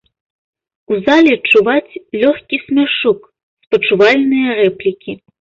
[0.95, 3.19] У зале чуваць лёгкі смяшок,
[3.67, 5.11] спачувальныя рэплікі.